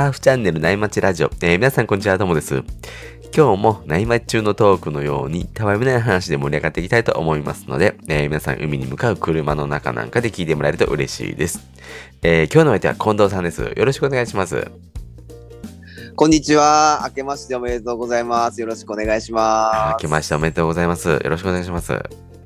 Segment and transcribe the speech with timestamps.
[0.00, 1.30] ターフチャンネル内町ラジオ。
[1.42, 2.62] えー皆さんこんにちは、ともです。
[3.36, 11.60] 今日も内町中のトークのように、たわいもない話で盛り上がっていきたいと思いますので、えー皆さん海に向かう車の中なんかで聞いてもらえると嬉しいです。
[12.22, 13.60] えー今日の相手は近藤さんです。
[13.60, 14.70] よろしくお願いします。
[16.16, 17.02] こんにちは。
[17.06, 18.58] 明けましておめでとうございます。
[18.58, 19.92] よろしくお願いします。
[19.92, 21.10] 明けましておめでとうございます。
[21.10, 21.92] よろしくお願いします。
[21.92, 22.00] よ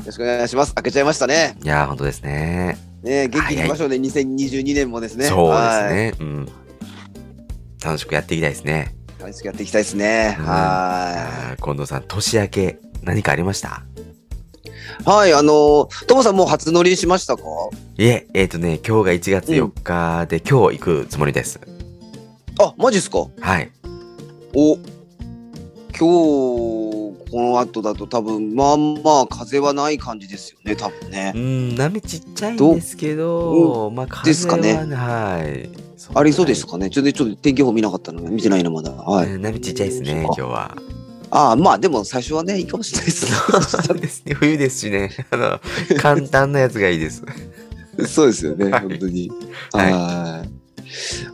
[0.04, 0.74] ろしくお願いします。
[0.76, 1.56] 明けちゃいましたね。
[1.62, 2.76] いやー、本当ですね。
[3.04, 3.94] ね元気にいきましょうね。
[3.98, 5.26] 2022年もですね。
[5.26, 5.94] そうですはい。
[5.94, 6.14] ね。
[6.18, 6.48] うん。
[7.84, 8.94] 楽しくやっていきたいですね。
[9.20, 10.36] 楽しくやっていきたいですね。
[10.38, 10.52] うんは
[11.52, 13.82] あー近藤さん、年明け、何かありました？
[15.00, 15.04] い。
[15.04, 15.32] はい。
[15.34, 17.42] あの、ともさんもう初乗りしましたか？
[17.98, 21.60] いえ、えっ、とね、今日が1月4日で、今日行くつもりです。
[22.60, 23.26] あ、マジっすか？
[23.40, 23.70] はい。
[24.54, 24.82] お、今
[25.98, 30.76] 日、この後だと多分、まあまあ風はない感じですよね。
[30.76, 31.38] 多分ねう。
[31.38, 35.68] ん、波ちっちゃいんですけど、まあ、風ですかね、はい。
[36.14, 36.90] ありそうですかね。
[36.90, 38.92] ちょっと、ちょっと天気予報見なかったので、見てないな、まだ。
[38.92, 39.32] はい。
[39.32, 40.76] うん波ちっちゃいですね、今日は。
[41.30, 45.10] ああ、まあでも最初はね、いいかもしれないですそうですね、冬ですしね。
[45.30, 45.60] あの、
[45.98, 47.22] 簡単なやつがいいです。
[48.06, 49.32] そうですよね、はい本当に。
[49.72, 50.50] はいはい。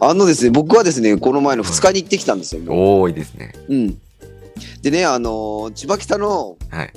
[0.00, 2.62] あのですね、僕はですね、この前の2日に行ってきたんですよ。
[2.62, 3.52] も多いですね。
[3.68, 3.98] ううん。
[4.82, 6.92] でね、あのー千葉北のはい。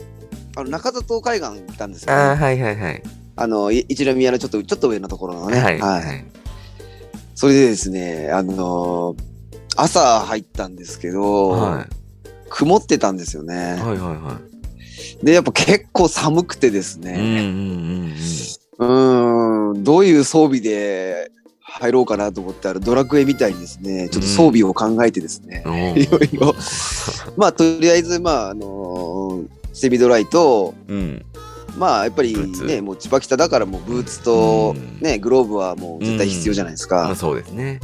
[0.56, 2.42] あの中里海岸行ったんですよ、ああ、ね。
[2.42, 3.04] はいはいはい。
[3.36, 5.60] あのい一宮のちょっとちょっと上のところのね。
[5.60, 5.80] はい。
[5.80, 6.26] はい。
[7.36, 9.34] それでですね、あのー
[9.76, 11.88] 朝入ったんですけど、は
[12.50, 13.76] 曇ってたんですよね。
[13.78, 13.80] い。
[13.80, 14.40] はいはいは
[15.22, 15.26] い。
[15.26, 17.16] で、やっぱ結構寒くてですね、
[18.78, 18.86] う
[19.80, 21.32] んどういう装備で
[21.62, 25.64] 入ろうかなと思って、あのドラクエみたいにですね、ちょっと装備を考えてですね、
[25.98, 26.56] いろいろ。
[27.36, 31.26] まあ、とりあえず、まあ、あのーセミドライと、うん。
[31.78, 37.04] まあ、やっぱりね、もう千葉北だからもうブーツとうんね、グローブはもう絶対必要じゃないですか。
[37.04, 37.80] まあそうですね。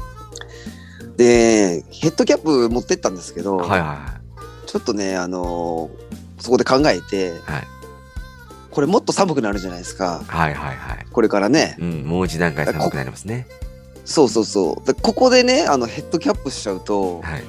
[1.17, 4.19] で、ヘッドキャップ持ってったんですけど、はいは
[4.67, 6.09] ちょっとね、あのー
[6.39, 7.31] そこで考えて。
[7.45, 7.67] はい。
[8.71, 10.23] これもっと寒くなるじゃないですか。
[10.27, 11.05] はいはいはい。
[11.11, 11.75] これからね。
[11.79, 13.47] うん、もう一段階寒くなりますね。
[14.05, 14.87] そうそうそう。
[14.87, 17.43] でここでね、あのヘッドキャップしちゃうと、はい。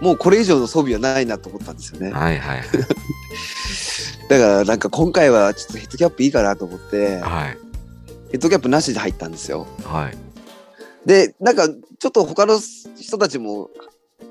[0.00, 2.12] もうこれ以上の装備はないなと思ったんですよね。
[2.12, 2.66] はいはいはい。
[4.28, 7.58] だからなんか今回はちょっとヘッドキャップいいかなと思って、はい。
[8.30, 9.66] ヘッドキャップなしで入ったんですよ。
[9.84, 10.16] はい。
[11.06, 12.58] で、なんかちょっと他の
[12.96, 13.70] 人たちも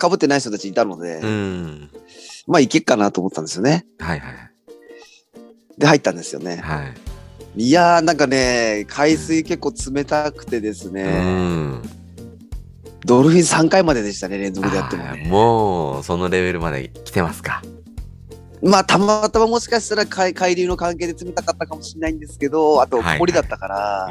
[0.02, 1.90] 被ってない人たちいたので、うん。
[2.48, 3.86] まあいけっかなと思ったんですよね。
[4.00, 4.34] はいはい。
[5.78, 6.58] で、入ったんですよね。
[6.58, 6.94] はい。
[7.56, 11.82] いやーなんかね、海水結構冷たくてですうね、ん。
[13.06, 15.28] ドルフィン3回まででしたね、連続でやってもね。
[15.30, 17.62] もう、そのレベルまで来てますか。
[18.64, 24.10] まあたまたまもしかしたら海海流の関係で冷たかったかもしれないんですけど、あと曇りだったから、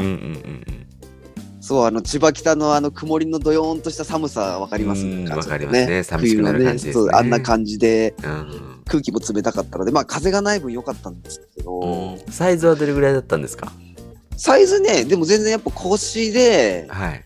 [1.60, 6.02] そう、あの、千葉北のあの、曇りのどよーんとした寒さわかりますわかりますね。
[6.02, 7.10] 寂しくなる感じですね。
[7.14, 8.14] あんな感じで、
[8.86, 12.32] 空気も冷たかったので、まあ、風がない分良かったんですけど、うん。
[12.32, 13.72] サイズはどれぐらいだったんですか？
[14.36, 17.24] サイズね、でも全然やっぱ腰で、はい。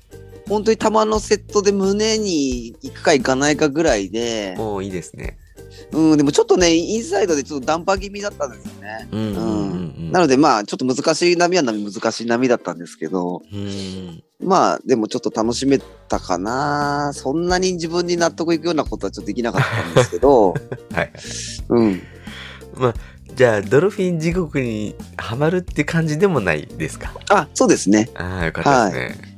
[0.49, 5.39] 本当に玉のセットで胸に行くか行かないかぐらいで、おーいいですね。
[5.97, 9.09] うん、でもちょっとね、インサイドでちょっとダンパー気味だったんですよね。
[9.11, 10.13] うんうんうんうん。
[10.13, 14.23] なのでまあ、ちょっと難しい波は波難しい波だったんですけど、うん。
[14.39, 17.13] まあ、でもちょっと楽しめたかな。
[17.15, 20.53] そんなに自分に納得いくようなことはちょっとできなかったんですけど、
[20.93, 21.13] はい。
[21.71, 22.03] うん。
[22.75, 22.95] まあ、
[23.35, 27.15] じゃあ、ドルフィン地獄にはまるって感じでもないですか？
[27.31, 28.11] あ、そうですね。
[28.15, 29.37] ああ、よかったですね。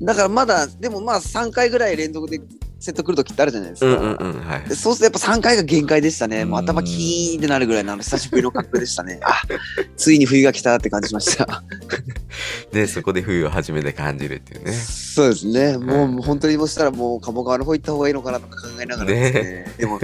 [0.00, 2.40] だからまだ、でもまあ3回ぐらい連続で
[2.80, 3.86] セット来るときってあるじゃないですか。
[3.86, 4.40] うんうんうん。
[4.46, 4.74] はいで。
[4.74, 6.44] そうするとやっぱ3回が限界でしたね。
[6.44, 9.18] もううん頭キーンってなるぐらいの久しぶりの格好でしたね。
[9.22, 9.42] あ、
[9.96, 11.62] ついに冬が来たって感じました。
[12.72, 14.72] で、そこで冬を初めて感じるっていうね。
[14.72, 15.76] そうですね。
[15.76, 19.74] もううん本当にもしたらもう鴨川の方行った方がいいのかなとか考えながらですね。
[19.78, 20.00] でも、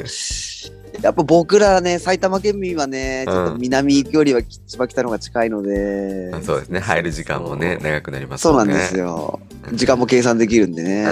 [1.02, 6.30] やっぱ僕らね、埼玉県民はね、ちょっと南行くよりは千葉北の方が近いので。
[6.32, 6.80] あそうですね。
[6.80, 8.56] 入る時間もね、長くなりますそう。
[8.56, 9.40] なんんですよ。
[9.72, 11.06] 時間も計算できるんでね。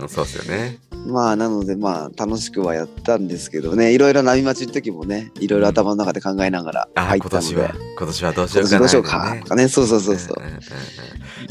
[0.00, 0.78] うん、そうですよね。
[1.06, 7.48] まあ、なのでまあ、楽しくはやったんですけどね、いろいろ波待ちの時もね、いろいろ頭の中で考えながらああ、入ったので。
[7.48, 8.70] 今年は、今年はどうしよ今うかな。
[8.70, 10.40] 年どうしようかとかね、そうそうそうそう。
[10.40, 10.56] んんんう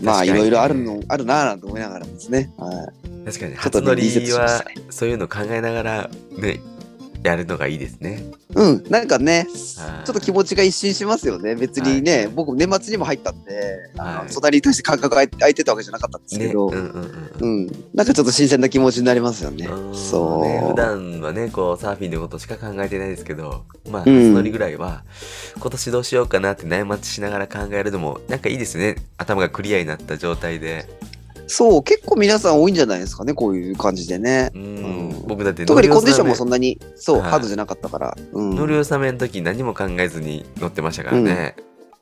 [0.02, 2.52] んまあ、いろいろあるの、あるなぁなんて思いながらですね。
[2.58, 2.92] は
[3.26, 6.62] 確かに、初乗りはそういうの考えながら、ね、
[7.24, 8.24] やるのがいいですね。
[8.52, 8.54] い。
[8.56, 11.56] うん、なんかね、はいちょっと気持ちが一新しますよね。
[11.56, 16.54] 別にね、はい僕年末にも入ったんで、はい隣に対して感覚が空いてたわけじゃなかったんですけね。
[16.54, 17.66] ど、うんうんうん。
[17.66, 19.66] うん、なんかちょっと新鮮な気持ちになりますよね。
[19.68, 20.42] うんそう。
[20.44, 25.04] ね普段はね、こう、サーフィンのことしか考えてないですけど、まあ、うん初乗りぐらいは、
[25.60, 28.96] 今年どうしようかなって悩まちしながら考えるのも、なんかいいですね。
[29.18, 30.88] 頭がクリアになった状態で。
[31.50, 34.52] そう、結構皆さん多いんじゃないですかね、こういう感じでね。
[34.54, 34.66] うんう
[34.98, 38.18] ん僕だって特にコンディションもそそんなに、そう、はいハードじゃなかったから。
[38.34, 41.56] うん乗り納めの時何も考えずに乗ってましたからね。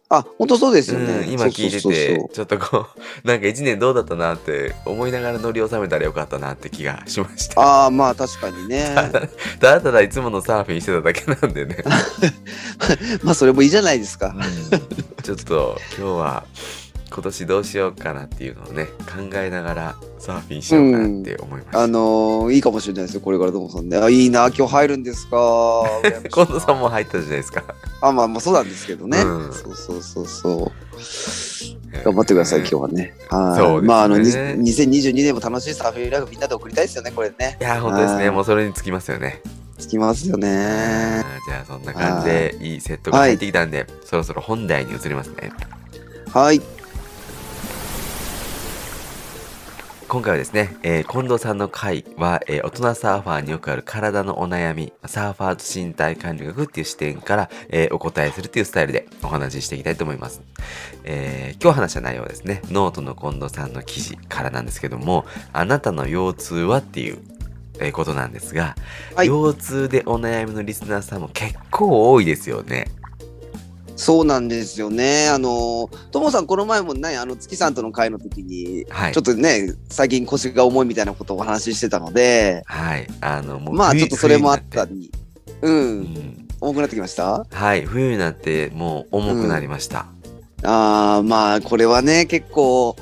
[0.09, 1.25] あ、本当そうですよね。
[1.25, 7.61] うん、今聞いててちょっとこう なんか1年どうだったなって思いながら乗り納めたらよかったなって気がしました。
[7.61, 8.95] ああ、まあ確かにね。
[9.59, 11.83] ただただいつものサーフィンしてただけなんでね。
[13.23, 14.35] まあそれもいいじゃないですか。
[15.23, 16.43] ちょっと今日は
[17.17, 21.81] 今年どうしようかなっていうのをね考えながらサーフィンしようかなって思いました。
[21.81, 23.97] あのー、いいかもしれないですよ、これからともさんね。
[23.97, 25.83] あ、いいな、今日入るんですか？
[26.31, 27.63] 近藤さんも入ったじゃないですか。
[28.01, 29.19] あ、まあまあそうなんですけどね。
[29.19, 32.03] うんそうそうそうそう。
[32.05, 33.15] 頑張ってください、今日はね。
[33.29, 33.57] はい。
[33.59, 37.57] そうですねまああの、に2022年も楽しいサーフィンライフみんなで送りたいですよね、これね。
[37.59, 39.41] いや本当ですねはいもうそれにつきますよね。
[39.79, 40.47] つきますよあね。
[40.47, 45.51] ーじゃあそんな感じでいいセットが入ってきたんで、そろそろ本題に移りますね。
[46.31, 46.61] はい。
[50.07, 60.41] 今回はですね、えー近藤さんの回は、えー大人サーファーによくある体のお悩み、サーファーと身体管理学っていう視点から、えーお答えするっていうスタイルでお話ししていきたいと思います。
[61.03, 67.17] えー今日話した内容はですね、ノートの近藤さんの記事からなんですけども、あなたの腰痛はっていう、
[67.79, 68.75] えーことなんですが、
[69.13, 72.87] はい腰痛でお悩みのリスナーさんも結構多いですよね。
[73.97, 75.27] そうなんですよね。
[75.27, 79.13] あの、ともさん、この前もね、あの、月さんとの会の時に、はい。
[79.13, 83.07] ちょっとね、最近腰が重いみたいなことをお話ししてたので、はい。
[83.21, 86.47] あの、もうまあ、冬ちょっとそれもあったり、う、なってうんん。
[86.61, 87.45] 重くなってきました？
[87.51, 87.85] はい。
[87.85, 90.05] 冬になってもう重くなりました。
[90.63, 92.95] ああ、まあ、これはね、結構、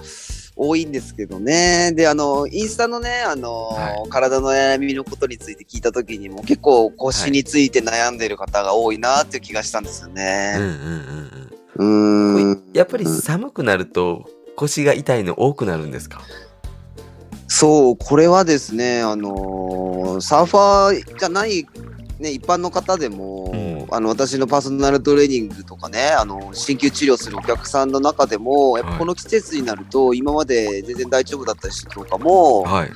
[0.56, 1.92] 多いんですけどね。
[1.94, 10.56] で、あの、インスタのね、あの、は体の悩みのことについて聞いたときにも、結構腰について悩んでる方が多いなっていう気がしたんですよね。
[12.74, 16.22] やっぱり寒くなると腰が痛いの多くなるんですか？
[17.48, 21.66] そう、これはですね、あのーサーファーじゃない、
[22.20, 32.92] ね、一般の方でも、うんあの私のパーソナルトレーニングとかね、あの鍼灸治療するお客さんの中でも、やっぱこの季節になると、今まで全然大丈夫だった人とかも、はい。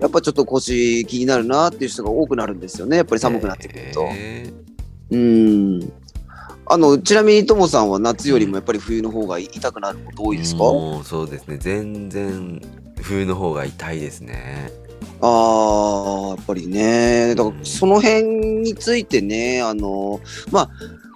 [0.00, 4.06] やっぱちょっと腰気になるなっていう人が多くなるんですよね、やっぱり寒くなってくると。
[4.06, 4.52] へ
[5.10, 5.92] うん。
[6.66, 11.58] あの、ちなみにともさんは夏よりもやっぱり冬の方が痛くなること多ーいですか、もうそうですね。
[11.58, 12.60] 全然
[13.00, 14.70] 冬の方が痛いですね。
[15.20, 17.34] ああ、やっぱりね。
[17.34, 18.22] だからうんその辺
[18.62, 20.70] についてね、あの、まあ、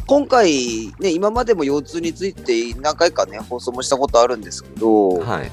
[0.07, 5.51] 今回ね、今までも腰痛について何回かね、放送もしたことあるんですけど、はい。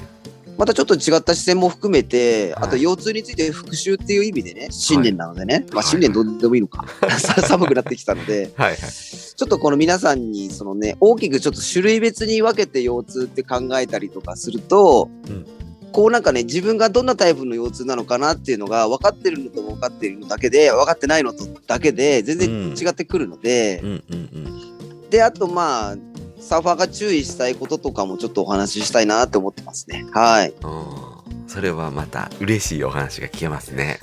[0.58, 2.64] またちょっと違った視線も含めて、はい。
[2.64, 6.84] あと腰痛について復習っていう意味でね、新年なのでね、まあはい新年どうでもいいのか、
[7.18, 8.78] さ寒くなってきたので、はいはい。
[8.78, 15.46] ちょっとこの皆さんにそのね、大きくちょっと種類別に分けて腰痛って考えたりとかすると、うん
[15.92, 25.10] こうなんかね、自分がどんなタイプの腰痛なのかなっていうのが分かってるのと分かってるのだけで、分かってないのとだけで全然違ってくるのでう、んうんうん。
[25.10, 25.96] で、あとまあ、
[26.40, 30.06] サーファーが注意したいこととかもちょっとお話ししたいなって思ってますね。
[30.12, 30.54] はい。
[30.62, 31.10] うん
[31.46, 33.98] それはまた嬉しいお話が聞けますね。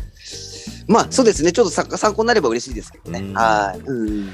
[0.85, 3.19] まあそうですね、ちょっとさ参考になれば嬉しいですけどね。
[3.19, 3.79] うんはい。
[3.79, 4.29] うん。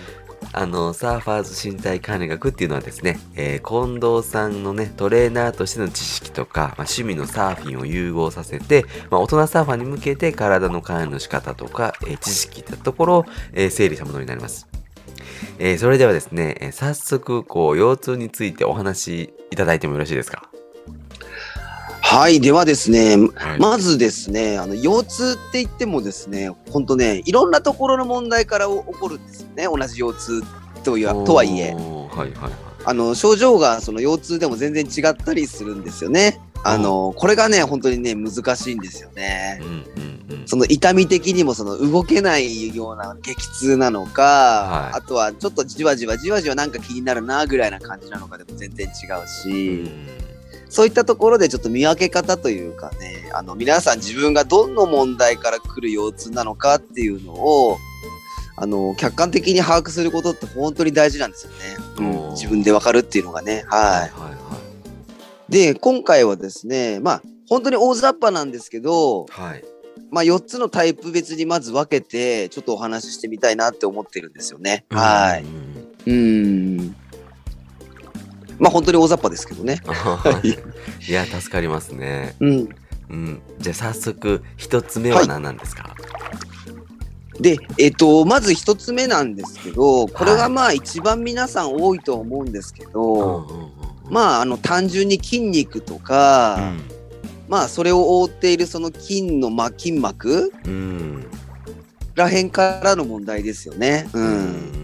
[0.55, 14.67] あの、サーファーズ身体管理学っていうのはですね、えー近藤さんのね、トレーナーとしての知識とか、まあ、趣味のサーフィンを融合させて、まあ、大人サーファーに向けて体の管理の仕方とか、えー知識ってところを、えー整理したものになります。
[15.57, 20.52] えーそれではですね、え早速、こう、腰痛についてお話しいただいてもよろしいですか？
[22.15, 22.39] はい。
[22.39, 30.43] ではですね、はいまずですね、あの腰痛って言ってもですね、本当ね、いろんなところの問題から起こるんですよね、同じ腰痛
[30.83, 31.73] というとはいえ。
[31.73, 32.51] はいはいはい。
[32.85, 36.39] あの症状がその腰痛でも全然違ったりするんですよね。
[36.63, 39.63] あのこれがね、本当にね、難しいんですよねう。
[39.63, 40.43] んうんうん。
[40.45, 48.91] その痛み的にもその動けないような激痛なのか、はいあとはちょっとじわじわじわじわなんか気になるなぐらいな感じなのかでも全然違う
[49.23, 50.22] うし、ん
[50.73, 57.77] そういったところでちょっと見分け方というかね、あの皆さん自分がどの問題から来る腰痛なのかっていうのを、
[58.55, 62.31] あの客観的に把握することって本当に大事なんですよね。
[62.31, 63.65] 自分でわかるっていうのがね。
[63.67, 64.09] はい。
[64.09, 64.43] はいはい
[65.49, 69.51] で、今回はですね、まあ本当に大雑把なんですけど、はい。
[69.51, 69.63] はい。
[70.09, 74.85] まあ4つのタイプ別にまず分けて、ちょっとお話ししてみたいなって思ってるんですよね。
[74.89, 75.45] はい。
[76.09, 76.95] うん。
[78.59, 79.81] まあ本当に大雑把ですけどね。
[79.85, 79.89] う
[80.47, 80.49] ん。
[80.49, 82.35] いや、助かりますね。
[82.39, 82.69] うん。
[83.09, 83.41] うん。
[83.59, 85.95] じゃあ早速、一つ目は何なんですか、
[87.39, 93.69] で、えっ、と、まず一つ目なんですけど、これがまあ一番皆さん多いと思うんですけど、
[94.09, 97.03] まああの単純に筋肉とか、うん
[97.47, 101.25] まあそれを覆っているその筋の、ま、筋膜うん。
[102.15, 104.09] らへんからの問題ですよね。
[104.13, 104.19] う。
[104.19, 104.82] うんん。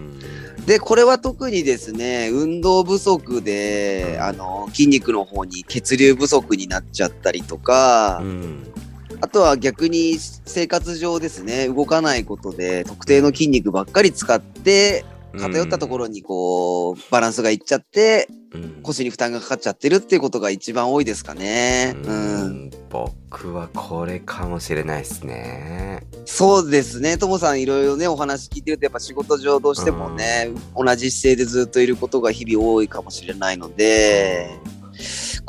[0.70, 8.72] で、これは特にですね、運動不足で、あの、筋肉の方に血流不足になっちゃったりとか、うん。
[9.20, 15.06] あとは逆に生活上ですね、動かないことで特定の筋肉ばっかり使って、
[15.38, 21.96] 偏ったところにこう、バランスがいっちゃって、うん、腰に負担がかかっちゃってるっていうことが一番多いですかね。
[22.04, 22.66] ううん。
[22.66, 22.72] ん。
[22.90, 26.02] 僕はこれかもしれないですね。
[26.26, 27.18] そうですね。
[27.18, 34.50] ともさんいろいろね、お話聞いてると、やっぱ仕事上どうしてもね、同じ姿勢でずっといることが日々多いかもしれないので、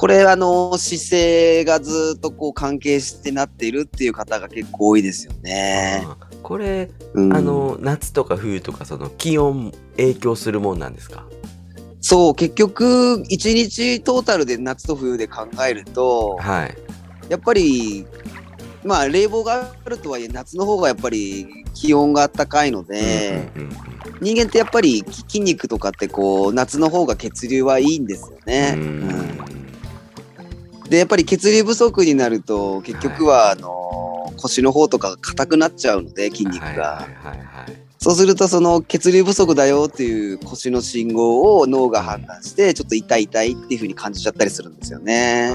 [0.01, 6.07] これあの、姿勢がずっとこう関係してなっているっていう方が結構多いですよね。
[6.43, 11.27] これ、うんあの夏とか冬とかその気温影響するもんなんですか？
[12.01, 16.75] そう、結局、一日トータルで夏と冬で考えると、はい。
[17.29, 18.07] やっぱり、
[18.83, 23.77] まあ、冷房があるとはいえ、夏の方がやっぱり気温が暖かいので、うんうんうん
[24.23, 28.75] 人間ってやっぱりき筋肉とかってこう、夏の方が血流はいいんですよね。
[28.77, 29.30] うんうん
[30.91, 37.07] で、やっぱり血流不足になると、結局は、あの腰の方とかが硬くなっちゃうので、筋肉が。
[37.99, 45.55] そうすると、その血流不足だよっていう腰の信号を脳が判断して、ちょっと痛い痛いっていう風に感じちゃったりするんですよね。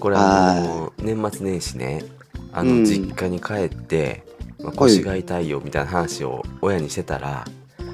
[0.00, 2.02] これあの年末年始ね。
[2.52, 2.84] あの、うん。
[2.86, 4.24] 実家に帰って、
[4.62, 7.44] まあ、腰が痛いよみたいな話を親にしてたら、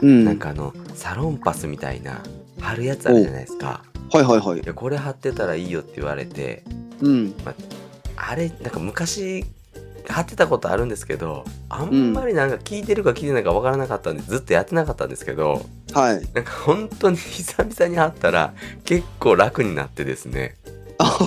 [0.02, 0.24] うん。
[0.24, 2.22] なんかあのサロンパスみたいな
[2.60, 4.62] 貼るやつあるじゃないですかはいはいはいい。
[4.66, 6.62] やこれ貼ってたらいいよって言われて
[7.00, 7.34] うん。
[8.16, 9.44] あれなんか昔
[10.08, 16.26] 貼ってたことあるんですけどあんまりなんか聞いてるか聞いてないかわからなかったんでずっとやってなかったんですけどはい。
[16.34, 20.56] なんか本当に久々に貼ったら結構楽になってですね
[20.98, 21.18] あ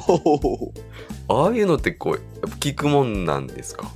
[1.29, 3.89] ああいうのってこうやっぱ効くもんなんですか？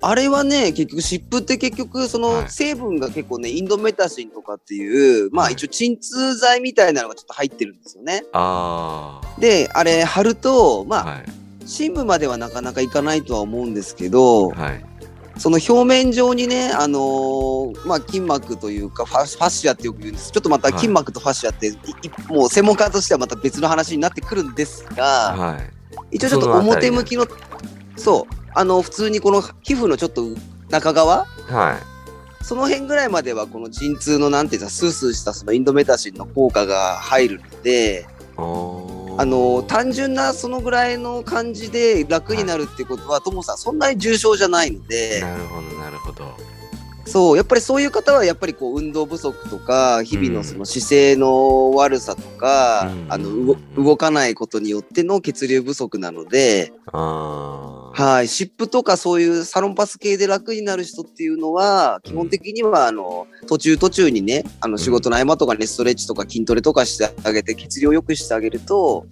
[0.00, 2.42] あれはね、結局、湿布って結局、そはい。
[2.44, 5.54] の成分が結構ね、インドメタシンとかっていう、まあはい。
[5.54, 8.24] 一応鎮痛剤みたいなのがちょっと入ってるんですよね。
[8.32, 11.24] あで、あれ貼ると、あまあ、はい。
[11.66, 14.84] 深部まではなかなかいかないとは思うんですけど、はい。
[15.38, 20.32] その表面上にね、あのーまあ、筋膜というかファ、ファッシアってよく言うんです。
[20.32, 20.78] ちょっとまたはい。
[20.78, 21.74] 筋膜とファッシアって、いい
[22.28, 25.04] もう専門家としてはまた別の話になってくるんですが、
[25.36, 25.58] は
[26.12, 26.16] い。
[26.16, 27.26] 一応ちょっと表向きの、
[27.96, 30.24] そう、あの、普通にこの皮膚のちょっと
[30.68, 31.78] 中側、は
[32.42, 32.44] い。
[32.44, 46.24] その辺ぐらいまではこの鎮痛のなんていうんですか、スースーしたそのインドメタシンの効果が入るので、あの単純なそのぐらいの感じで楽になるってことは、ともさんそんなに重症じゃないので、なるほどなるほど。
[47.06, 53.06] そう、やっぱりそういう方はやっぱりこう運動不足とか、日々のその姿勢の悪さとか、うん。
[53.08, 69.04] あの動動かないことによっての血流不足なので、ああはい、湿布とかそういうサロンパス系で楽になる人っていうのは、基本的にはあの途中途中にね、あの仕事の合間とかにストレッチとか筋トレとかしてあげて、血流を良くしてあげると、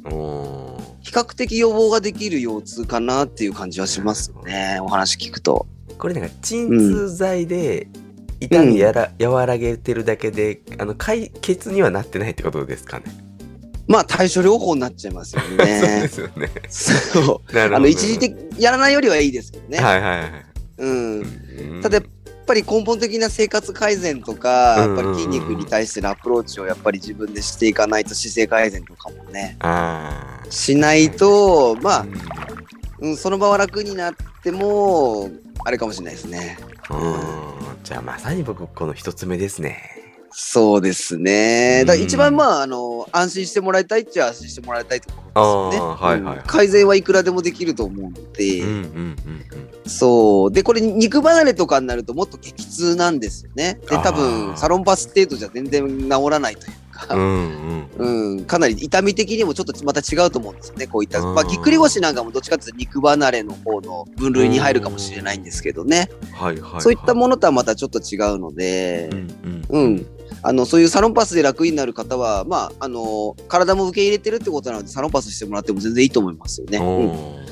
[1.01, 5.67] 比較的予防ができる腰痛かなっていう感じはしますよね、お話聞くと。
[5.99, 7.89] これなんか鎮痛剤で
[8.39, 13.26] 痛みやら、和らげてるだけであの解決にはなってないってことですかね。
[13.89, 16.09] まあ対処療法になっちゃいますよ そうでね。
[16.09, 16.51] すよね。
[16.69, 17.55] そう。
[17.55, 17.77] なるほど。
[17.77, 19.79] あの一時的やらないよりはいいですけどね。
[19.79, 20.31] はいはいはい。
[20.79, 20.91] うん。
[21.21, 30.51] うんただやっぱり根本的な生活改善とか、うんやっぱり筋肉に対してのアプローチをやっぱり自分でしていかないと姿勢改善とかもね、ああ。
[30.51, 32.07] しないと、まあ
[33.01, 34.15] う、んうん、その場は楽になっ
[34.45, 35.29] ても、
[35.65, 36.57] あれかもしれないですね。
[36.89, 37.15] うん
[37.83, 40.06] じゃあまさに僕この一つ目ですね。
[40.39, 41.83] そうですね。
[41.87, 45.95] だから一うん番まあ、あの、安心してもらいたいっちゃ安心してもらいたいところですよね。
[45.97, 49.17] はいはいはいうん改善はいくらでもできると思うので、うんうんうん
[49.87, 50.53] そう。
[50.53, 53.81] で、これ肉離れとかになるともっと激痛なんですよね。
[53.89, 57.23] で、多あ分、ーサロンパス程度じゃ全然治らないというか、うん。
[57.23, 58.37] うんうん。
[58.37, 60.87] うん、かなり痛み的にもちょっとまた違うと思うんですよね。
[60.87, 66.11] こういった、うんまあ、ぎっくり腰なんかもどっちかというと肉離れの方の分類に入るかもしれないんですけどね。
[66.35, 66.81] はいはいはい。
[66.83, 70.07] そういったものとはまたちょっと違うのでう、んううんん。
[70.47, 76.79] あの、そういうサロンパスで楽になる方は、まあ、あの、体も受け入れてるってことなので、サロンパスしてもらっても全然いいと思いますよね。
[76.79, 77.47] うん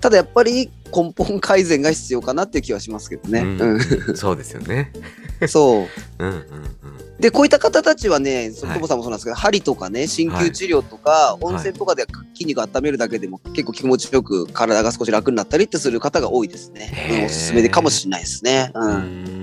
[0.00, 3.40] ただやっぱり根本改善が必要かなっていう気はしますけどね。
[3.40, 4.92] うんそうですよね。
[5.40, 5.88] うん、そ
[6.20, 6.24] う。
[6.24, 7.18] うんうんうん。
[7.18, 16.92] で、こういった方たちはね、そのはいともさんもそうなんですけど、針とかね、鍼灸治療とか、い温泉とかで筋肉温めるだけでも結構気持ちよく体が少し楽になったりってする方が多いですね。
[17.10, 18.70] うんおすすめでかもしれないですね。
[18.74, 18.78] う。
[18.78, 19.37] うんん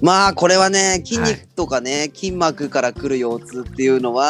[0.00, 4.24] まあこれはね筋肉とかね、筋膜から来る腰痛っていうのは、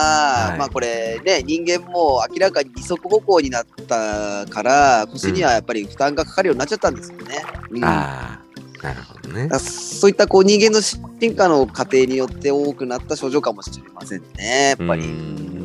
[0.51, 7.43] はいまあこれね人間も明らかに二足歩行になったから腰にはやっぱり負担がかかるようになっちゃったんですよね。
[7.71, 8.41] うんあ
[8.81, 11.01] あ、なるほどねそういったこう人間の進
[11.37, 15.05] 化の過程によって多くなった症状かもしれませんねやっぱり。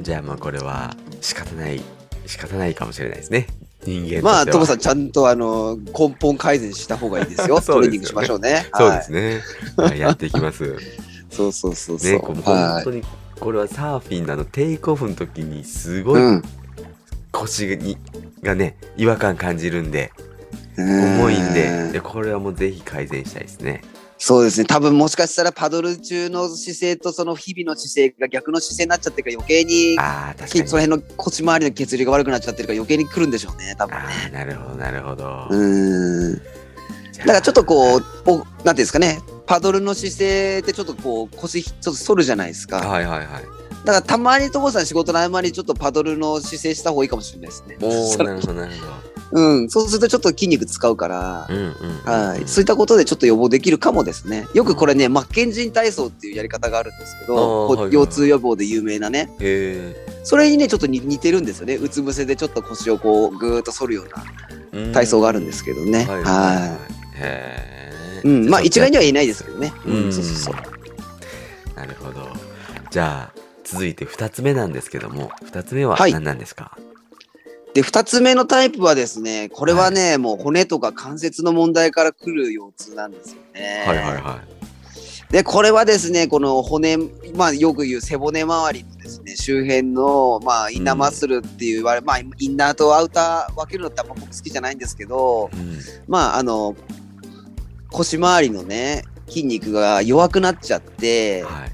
[0.01, 1.81] じゃあまあこれは仕方ない、
[2.25, 3.47] 仕方ないかもしれないですね。
[3.85, 4.21] 人間。
[4.21, 7.59] まあ、トモさん、ちゃんとあの根本改善した方がいいですよ。
[7.61, 8.67] そうですよねトレーニングしましょうね。
[8.73, 9.21] そうですね。
[9.35, 9.41] ね。
[9.77, 10.75] はい、やっていきます。
[11.29, 12.11] そうそうそうそう。
[12.11, 13.03] ね、本はい当に
[13.39, 16.43] これはサーフィンのあのテイクオフの時にすごいうん。
[17.31, 17.97] 腰に
[18.43, 20.11] がね違和感感じるんで
[20.77, 23.81] 重いんででこれはもうぜひ改善したいですね。
[24.25, 24.65] そうですね。
[24.65, 30.67] 多分もしかしたらパドル中の姿勢とその日々の姿勢が逆の姿勢になっちゃってるから余計にああ確かに。
[30.69, 33.75] その辺の腰回りの血流が悪くなっちゃってるから余計に来るんでしょうね。
[33.77, 34.13] 多分あね。
[34.27, 35.47] あなるほどなるほど。
[35.49, 36.37] うーん。
[36.37, 36.41] だ
[37.25, 39.19] からちょっとこう、おなんていうんですかね。
[39.45, 42.77] パドルの姿勢ってちょっとこう腰ちょっと反るじゃないですか。
[42.77, 43.43] はいはいはい。
[43.83, 47.75] だからたまに所さん仕事の合間にちょっとパドルの姿勢した方がいいかもしれないですね。
[47.81, 51.55] おそおなるほどなるほうん、そうするとちょっと筋肉使うから、ど。
[51.55, 52.29] うんうんうん。
[52.29, 54.47] はい、そういったことでちょっと予防できるかもですね。
[54.53, 57.35] よくこれね、マッケンジー体操っていうやり方があるんですけど、
[57.67, 61.75] はいはいはい腰痛予防で有名なね、へそれにね、ちょっと似似てるんですよね。
[61.75, 64.23] うつ伏せでちょっと腰をこう、ぐーっと反るような
[64.73, 64.91] え。
[64.93, 65.99] 体操があるんですけどね。
[65.99, 66.79] はいはいははい。
[67.17, 68.21] へ。
[68.23, 68.99] うん、まあ一概には。
[68.99, 69.73] は言えないですけどね。
[69.85, 70.55] ううんん、そうそうそう。
[71.75, 72.29] なるほど。
[72.91, 76.77] じゃあ続いて二つ目なんですけども二つ目ははい何なんですか？
[77.73, 83.83] で、二つ目のタイプはですね、これはね、もう骨とか関節の問題から来る腰痛なんですよね。
[83.87, 84.41] はいはいは
[85.33, 86.97] で、これはですね、この骨、
[87.35, 95.57] まあよく言う背骨周りのですね、周辺の、まあインナーマッスルっていう、まあインナーとアウター分けるのってあんま僕好きじゃないんですけど、い。
[95.57, 95.79] うん。
[96.07, 96.75] まああの、
[97.89, 101.72] 腰周りのね、筋肉が弱くなっちゃって、はい。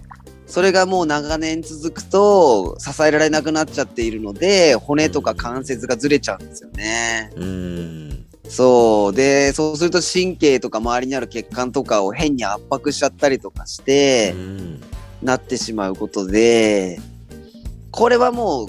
[0.50, 7.32] それがもう長年続くと支えられなくなっちゃっているので、骨とか関節がずれちゃうんですよね。
[7.36, 8.26] うーん。
[8.50, 9.16] そう。
[9.16, 14.82] で、そうすると神経とか周りにある血管とかを変に圧迫しちゃったりとかして、うん
[15.22, 17.00] なってしまうことで、
[17.92, 18.68] これはもう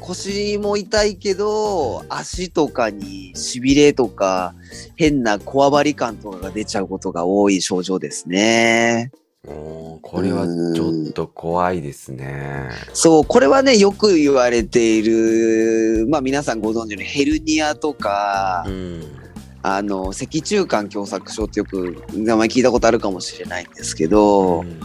[0.00, 4.54] 腰も痛いけど、足とかに痺れとか、
[4.96, 9.12] 変なこわばり感とかが出ちゃうことが多い症状ですね。
[9.46, 12.70] おーこれはちょっと怖いですね。
[12.92, 19.02] そう、これはね、よく言われている、まあ皆さんご存知のヘルニアとか、うん。
[19.62, 24.80] あの、脊柱管狭窄症ってよく名前聞いたことあるかもしれないんですけど、うん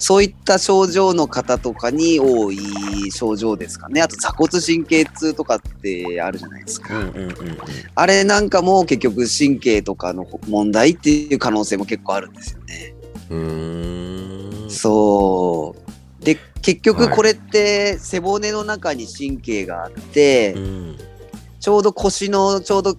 [0.00, 4.00] そういった症状の方とかに多い症状ですかね。
[4.00, 6.98] あと座骨神経痛とかってあるじゃないですか。
[6.98, 7.58] うんうんうんうん。
[7.94, 12.94] あれなんかも結局神経とかの問題っていう可能性も結構あるんですよね。
[13.30, 14.70] うーん。
[14.70, 15.74] そ
[16.20, 16.24] う。
[16.24, 20.98] で、結局これって背骨の中に神経があって、うん。
[21.60, 22.96] ちょうど腰の、ちょうど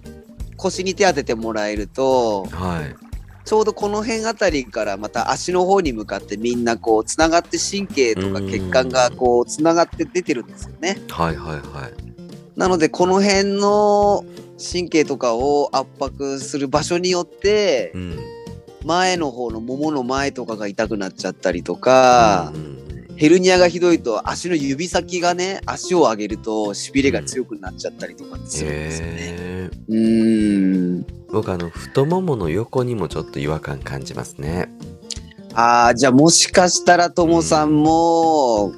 [0.56, 3.10] 腰に手当ててもらえると、はい。
[3.44, 10.98] ちょうどこの辺あたりからまた足の方に向かってみんなこうつながって神経とか血管がこうつながって出てるんですよね。
[11.08, 11.92] はいはいはい。
[12.56, 14.24] なのでこの辺の
[14.72, 18.18] 神経とかを圧迫する場所によってうん。
[18.84, 22.52] 前の方のももの前とかが痛くなっちゃったりとか
[23.16, 29.70] ヘルニアがひどいと足の指先がね足を上げるとしびれが強くなっちゃったりとかするんですよね。
[29.88, 34.68] うーん僕あの太ももの横にもちょっと違和感感じますね。
[35.54, 38.72] ああ、じゃあもしかしたらともさんも、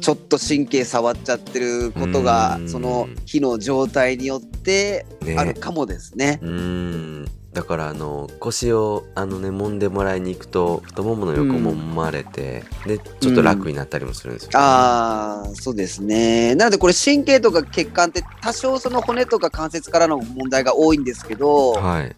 [0.00, 5.36] ちょっと神経触っちゃってることがう、んその日の状態によってね。
[5.38, 6.38] あるかもですね。
[6.42, 7.28] うーん。
[7.52, 16.54] だからあの腰をあのね揉んでもらいに行くと太ももの横も揉まれて、でちょっと楽になったりもするんですよ、ねああ、そうですね。
[16.54, 22.16] なのでこれ神経とか血管って多少その骨とか関節からの問題が多いんですけど、はい。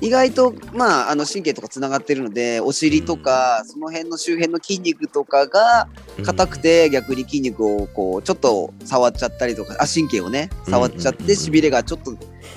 [0.00, 5.88] 意外とまああの神経とかつながってるので、お尻とかその辺の周辺の筋肉とかが
[6.24, 11.22] 硬くて逆に筋肉をこうちょっと触っちゃったりとかあ神経をね触っちゃっうんうん。
[11.22, 12.16] うんてしびれがちょっと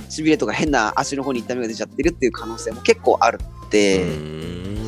[0.10, 4.88] しびれとか変な足の方に痛みが出ちゃってるっていう可能性も結構あるのうで、ーん。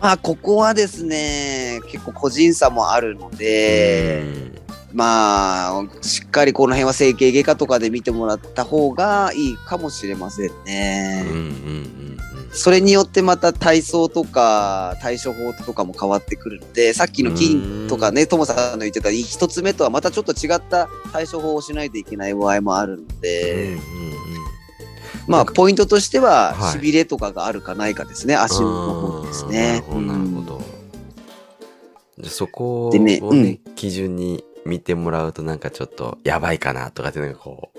[0.00, 4.22] まあここはですね結構個人差もあるので、
[4.96, 11.26] まあしっかりこの辺は整形外科とかで見てもらった方がいいかもしれませんね。
[11.28, 11.96] うんうんうん
[12.52, 23.76] それによってまた体操とか対処法とかも変わってくるので、さっきの筋とかね、ともさんの言ってた一つ目とはまたちょっと違った対処法をしないといけない場合もあるのうんうんうんで、
[25.26, 26.72] まあ、ポイントとしては、はい。
[26.72, 29.72] しびれとかがあるかないかですね、足の方にですね。
[29.72, 30.62] なるほど、なるほど。
[32.18, 37.78] じゃあそこをでねね基準に見てもらうとなんかちょっとやばいかなとかっていうのがこう、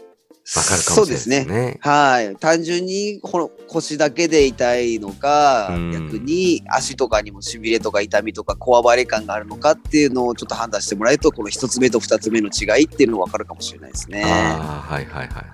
[0.56, 1.66] わかるかそうでもしれないですすね。
[1.74, 1.80] ね。
[1.82, 2.36] はい。
[2.38, 14.24] 単純にこの腰だけで痛いのか、うん逆に足とかにもしびれとか痛みとかこわばり感があるのかっていうのをちょっと判断してもらえると、この一つ目と二つ目の違いっていうのがわかるかもしれないですね。
[14.24, 15.46] ああ、はいはいはい。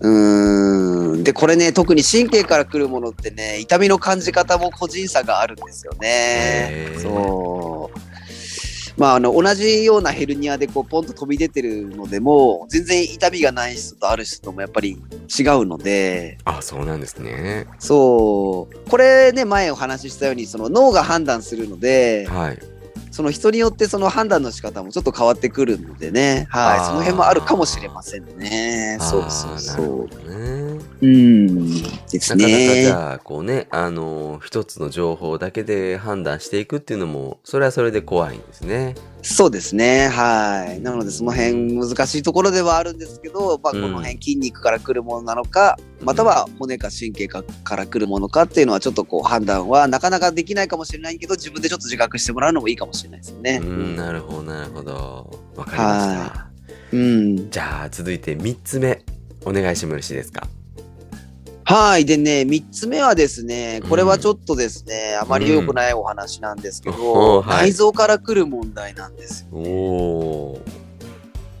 [0.00, 1.24] うーん。
[1.24, 8.15] で、これね、特に神経から来るものってね、痛みの感じ方も個人差があるんですよねそう。
[8.96, 17.66] まあ、あの、同じようなヘルニアでこう、ポンと飛び出てるのでも、全然痛みがない人とある人ともやっぱり違うので、あそうなんですね。
[17.78, 18.88] そう。
[18.88, 22.58] これね、前お話ししたように、その脳が判断するので、はい。
[23.16, 28.98] その人によってその判断の仕方もちょっと変わってくるのでね、はい、その辺もあるかもしれませんね。
[29.00, 30.30] そうそうそう。
[30.30, 30.78] ね。
[31.00, 31.82] うん。
[32.12, 32.90] ですなかなかじね。
[32.90, 38.94] ゃあ、こうね、あの、一つの情報だけで判断していくっていうのも、それはそれで怖いんですね。
[39.28, 40.06] そうですね。
[40.06, 40.80] はい。
[40.80, 53.60] なので、その辺難しいところではあるんですけど、まあ、こうんの辺筋肉から来るものなのか、または骨か神経かから来るものかっていうのは、ちょっとこう判断はなかなかできないかもしれないけど、自分でちょっと自覚してもらうのもいいかもしれないですね。
[53.62, 55.40] うん、なるほど、なるほど。
[55.56, 56.46] わかりましたは。
[56.92, 57.50] うん。
[57.50, 59.02] じゃあ、続いて3つ目、
[59.44, 60.46] お願いしてもよろしいですか？
[61.66, 62.04] はい。
[62.04, 69.58] でね、三つ目はですね、これはちょっとですね、あまり良くないお話なんですけうんど、はい内臓から来る問題なんですよ。
[69.58, 70.60] おー。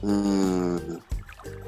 [0.04, 1.02] うーん。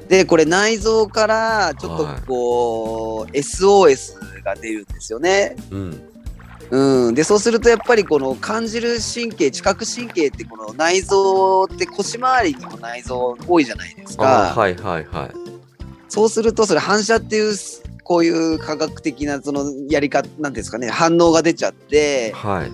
[0.07, 5.57] で、これ内臓からちょっとこう、SOS が出るんですよね。
[5.69, 6.01] うん。
[6.71, 7.15] うん。
[7.15, 14.51] で、そうするとやっぱりこの感じる神経、知覚神経ってこの内臓って腰回りにも内臓多いじゃないですか。
[14.51, 15.48] あはいはいはい。
[16.09, 17.55] そうするとそれ反射っていう
[18.03, 22.71] こういう科学的なそのやり方なんですかね反応が出ちゃってはい。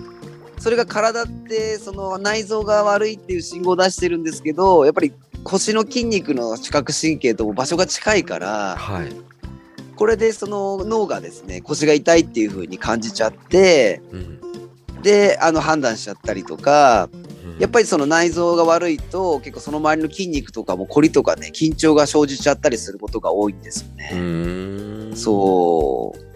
[0.58, 5.12] それが体ってその内臓が悪いっていう信号を出してるんですけどやっぱり
[5.44, 9.12] 腰の筋肉の知覚神経とも場所が近いからはい。
[9.96, 15.02] これでその脳がですね腰が痛いっていう風に感じちゃってうん。
[15.02, 17.10] であの判断しちゃったりとか
[17.58, 25.16] やっり、ぱりその内臓が悪いと結構その周りの筋肉とかも凝りとかね緊張が生じちゃったりすることが多いんですよね。
[25.16, 26.26] そう。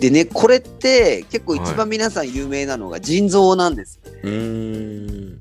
[0.00, 4.00] でね、これって結構一番皆さん有名なのが腎臓なんです。
[4.24, 4.28] う。
[4.28, 5.40] うーん。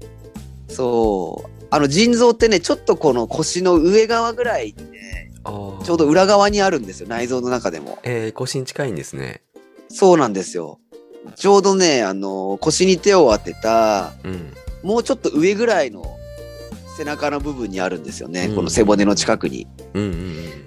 [0.67, 1.65] そう。
[1.71, 7.97] あの腎臓ってね、ちょっとこの腰の上側ぐらいにね、ちょうど裏側にあるんですよ、内臓の中でも。
[8.04, 9.41] えー、腰に近いんですね。
[9.88, 10.81] そうなんですよ。
[11.36, 14.54] ちょうどね、あの、腰に手を当てた、うん。
[14.84, 16.04] もうちょっと上ぐらいの
[16.98, 19.68] 背中の部分にあるんですよね、うんこの背骨の近くに。
[19.94, 20.12] うんうん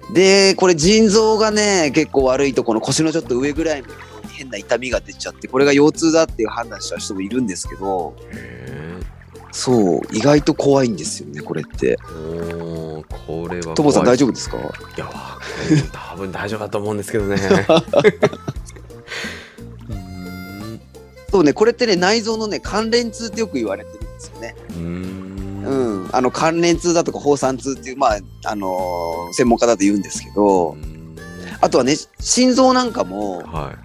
[0.07, 0.13] うん。
[0.13, 3.87] で、これ腎臓がね、結構悪いとこの腰のちょっと上ぐらいの
[4.31, 8.99] 変な痛みが出ちゃって、これが腰痛だっていう判断した人もいるんですけど、へ
[9.51, 11.97] そう、意外と怖いんですよね、これって。
[11.97, 13.75] これは怖い。
[13.75, 14.57] ともさん大丈夫ですか？
[14.57, 14.61] い
[14.99, 15.09] や、
[15.71, 17.37] うん多分大丈夫だと思うんですけどね。
[21.35, 24.55] そうね、これってね、内臓のね、関連痛ってよく言われてるんですよね。
[24.69, 25.65] うーん。
[25.65, 26.09] うん。
[26.13, 30.77] あの、関連痛だとか、放散痛っていう、まあ、あのー専門家だと言うんですけど、
[31.59, 33.77] あとはね、心臓なんかも、は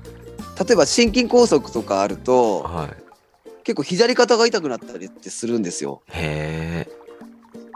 [0.65, 2.19] 例えば心筋梗塞とかあるい。
[2.19, 2.91] と、はい。
[3.65, 6.03] 結構左肩が痛くなったりってするんですよ。
[6.07, 6.89] へえ。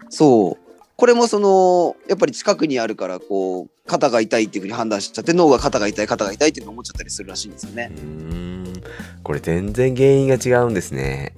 [0.08, 0.63] そう。
[0.96, 7.98] これもその、やっぱり近くにあるから、こう、肩が痛いっていうふうに判断しちゃって、脳が肩が痛い、肩が痛いっていうのを思っちゃったりするらしいんですよねう。
[7.98, 8.82] ーん。
[9.22, 11.34] これ全然原因が違うんですね。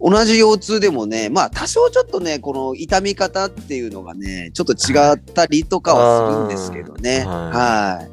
[0.00, 7.24] 同じ腰痛でもね、まあ多少ちょっとね、この痛み方っていうのがね、ちょっと違ったりとかはするんですけどね。
[7.26, 8.06] は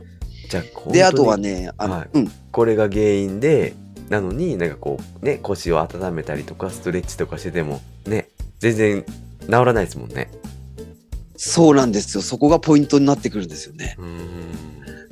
[0.49, 0.91] じゃあ、い。
[0.91, 2.31] で、あとは本ね、あの、はいうん。
[2.51, 3.73] これが原因で、
[4.09, 8.27] なのになんかこうね、腰を温めたりとかストレッチとかしててもね、
[8.59, 9.05] 全然
[9.47, 10.29] 治らないですもんね。
[11.35, 12.23] そうなんですよ。
[12.23, 13.97] そこがポイントになってくるんですよね。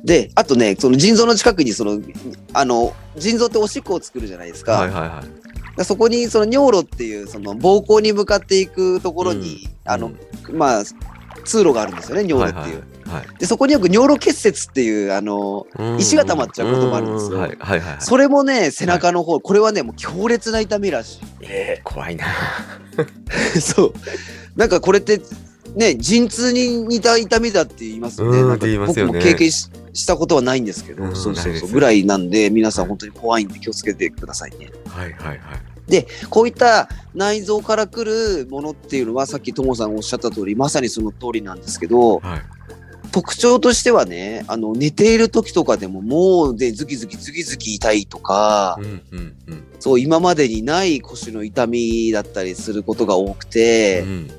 [0.04, 2.00] で、あとね、その腎臓の近くに、その、
[2.52, 4.72] あの、腎臓っておしっこを作るじゃないですか。
[4.72, 5.76] はいはいはい。
[5.76, 10.12] でそこに、その尿路っていう、その膀胱に向かっていくところに、あの、
[10.52, 10.82] まあ、
[11.44, 12.76] 通路があるんですよね、尿路っていう。
[12.76, 12.95] はいはい
[13.38, 17.96] で、そこによく尿路結節っていう、あの、はい、石が溜まっちゃうこともあるんですようはいはいはいはい。
[18.00, 22.24] それもね、背中の方、これはね、もう強烈な痛みらしえー、怖いな。
[22.24, 22.28] い。
[23.60, 23.92] そう。
[24.56, 25.20] なんかこれって、
[25.74, 28.40] ね、陣痛に似た痛みだって言いますよね。
[28.40, 31.70] うんなんか僕も経験ししたことはないんですけど、うんそうそうそう。
[31.70, 34.70] ぐらいなんで、皆さん本当に怖いんで気をつけてくださいね。
[34.88, 35.38] はいはいはい。
[36.28, 42.55] こういった内臓から来るものっていうのは、さっきともさんおっしゃった通り、まさにその通りなんですけど、はい。
[43.16, 49.64] 特徴としてはね、あの、寝ている時とかでももうでズキズキズキズキ痛いとかう、んうんうん。
[49.80, 54.30] そう、今までにない腰の痛みだったりすることが多くて、うん。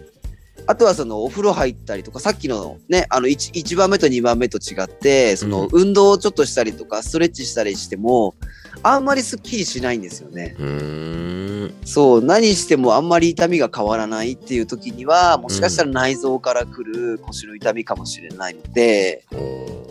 [0.68, 8.36] あとはそのお風呂入ったりとか、さっきのね、あの 1, 1番目と2番目と違って、その運動をちょっとしたりとか、ストレッチしたりしても、
[8.84, 10.56] あんまりスッキリしないんですよね。
[10.60, 11.47] うーん
[11.86, 19.88] そう、何してもあんまり痛みが変わらないっていう時には、もしかしたら内臓から来る腰の痛みかもしれないので、おー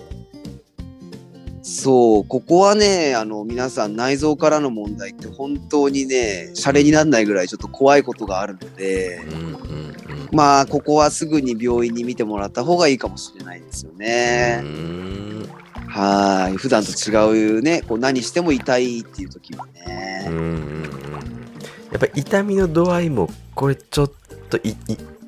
[1.69, 14.63] そう、ここはね、あの、皆さん内臓からの問題って本当にね、シャレにならないぐらいちょっと怖いことがあるので、うんうんうんまあ、ここはすぐに病院に見てもらった方がいいかもしれないですようね。
[15.89, 16.57] はい。
[16.57, 20.25] 普段と違うね、こう何しても痛いっていう時はうんね。
[20.29, 20.39] うんう
[20.85, 20.86] ん
[21.97, 24.13] やっぱり痛みの度合いもこれちょっ
[24.51, 24.77] といい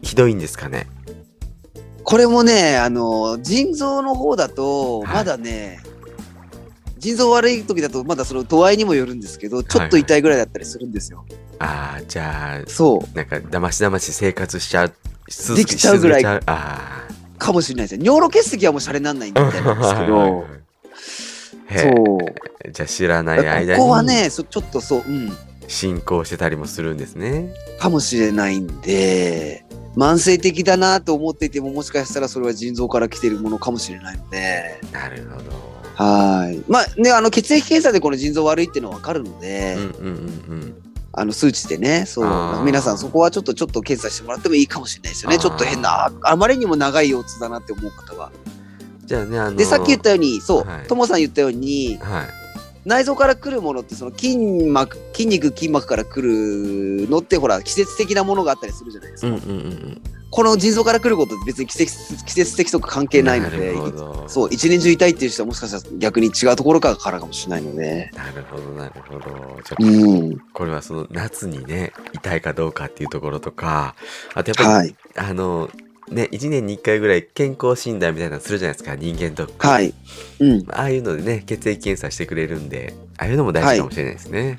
[0.02, 0.87] ひどいんですかね？
[2.04, 5.14] これもね、あの、腎臓の方だと、はい。
[5.14, 5.81] まだね、
[6.98, 11.24] 腎臓悪い時だと、まだその度合いにもよるんですけど、ちょっと痛いぐらいだったりするんですよ。
[11.59, 13.16] ああじゃあそう。
[13.16, 14.92] なんかだましだまし生活しちゃう
[15.31, 18.04] しできちゃうぐらいし続けちゃうあかもしれないですね。
[18.04, 20.46] 尿路結石はもうシャレにならないみたいなんですけど、
[21.68, 22.18] へそう。
[22.66, 23.78] えじゃあ知らない間に。
[23.78, 25.33] ここはね、そちょっとそう、うん、
[25.68, 27.54] 進行してたりもするんですね。
[27.78, 29.64] かもしれないんで、
[29.96, 35.78] 慢性的だなと思っていても、もしかしたらそれは腎臓から来てるものかもしれないので、なるほど。
[35.94, 36.62] はい。
[36.68, 40.83] まあね、あの血液検査でこの腎臓悪いっていうのはわかるので、うんうんうんうん。
[41.12, 45.38] あの数値でね、そう、皆さんそこはちょっとちょっと検査してもらってもいいかもしれないですよね。
[45.38, 48.31] ちょっと変な、ああまりにも長い腰痛だなって思う方は。
[49.04, 52.47] じゃあねあので、さっき言ったように、そうはい、ともさん言ったように、はい
[52.84, 60.02] 内臓から来るものってその筋膜筋肉筋膜から来るのってほら季節的なものがあったりするじゃないですか、うんうんうんうん。
[60.30, 63.74] この腎臓から来ることって別に季節季節的とか関係ないので
[64.28, 68.10] そう一年中痛いっていう人はもしかしたら逆に違うところからからかもしれないので。
[68.14, 69.60] なるほどなるほど。
[69.64, 70.38] じゃあうん。
[70.52, 73.94] これはその夏にね痛いかどうかっていうところとか
[74.34, 74.96] あとやっぱり、はい。
[75.16, 75.70] あの
[76.10, 79.66] ね1年に1回ぐらい健康診断みたいなのするじゃないですか人間ドック。
[79.66, 79.94] はい。
[80.40, 80.64] うん。
[80.70, 84.58] ああいうのでね血液検査してくれるんでああいうのも大事かもしれないですね、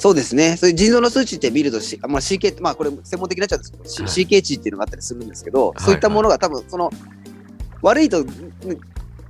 [0.00, 0.56] そうですね。
[0.56, 4.24] そういう腎臓の数値って見るとし、まあ、CK まあこれ専門的になっちゃうんですけど、はい。
[4.24, 5.82] CK 値っていうのがあったりするんですけど、い。
[5.82, 6.90] そういったものが多分その
[7.82, 8.26] 悪いとうん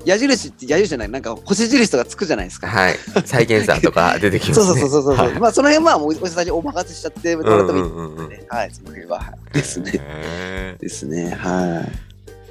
[0.05, 8.43] 矢印って矢印じゃないなんか星印とかつくじゃないですかはい再検査とか出てきますそうねそうそうそうそう、はいまあその辺はもうお医者さんにお任せしちゃってもらってもいいうんうんうんうんね。
[8.49, 9.35] はい、その辺は。
[9.53, 10.77] ですね。
[10.81, 11.31] ですね。
[11.35, 11.85] は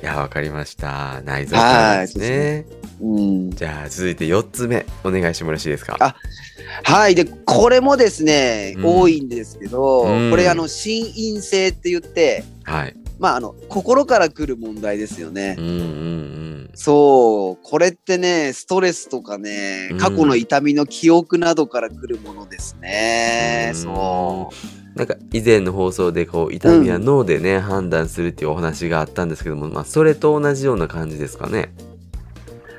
[0.01, 2.65] いやわかりました内臓からですね
[3.01, 3.03] い。
[3.03, 3.51] うん。
[3.51, 5.97] じゃあ続いて4つ目お願いしてもよろしいですか？
[5.99, 6.15] あ
[6.83, 7.15] はい。
[7.15, 15.55] で、これもですね、うん多いんですけど、うんこれ、あの、心因性って言って、はいまあ、あの、心から来る問題ですよね。
[15.57, 17.63] うんうんうんそう。
[17.63, 23.71] これってね、ストレスとかねうん、過去の痛みの記憶などから来るものですね。
[23.73, 24.49] うんそ
[24.95, 24.97] う。
[24.97, 31.73] なんか以前の放送でこう痛みは脳でね、判断するっていうお話があったんですけども、まあ、それと同じような感じですかね。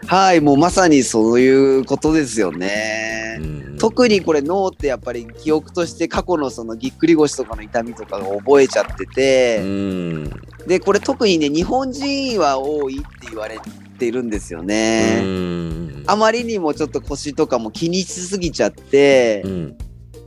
[0.07, 3.39] はい、もうまさにそういうことですよね。
[3.41, 10.25] うん特にこれ脳ってやっぱり記憶として過去のそのぎっくり腰とかの痛みとかを覚えちゃってうて、ん
[10.67, 13.59] でこれ特にね日本人は多いって言われ
[13.99, 15.23] てるんですようね。
[15.23, 19.79] んあまりにもちょっと腰とかも気にしすぎちゃって、うん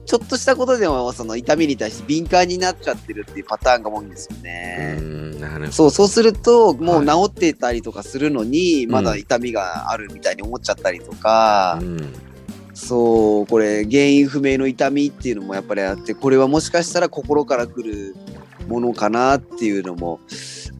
[0.05, 4.97] ちょっとしたことでもその痛みに対して敏感になっちゃってるっていうパターンが多いんですよね。
[4.99, 12.13] うそうそうするともうは治ってたりとかするのに、まだ痛みがあるみたいに思っちゃったりとか、うん
[12.73, 18.15] そうこれ原因不明の痛みっていうのもやっぱりあってこれはもしかしたら心から来る
[18.67, 20.19] ものかなっていうのも